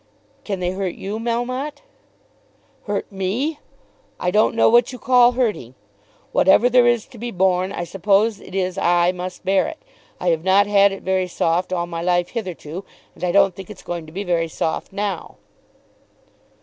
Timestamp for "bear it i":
9.45-10.29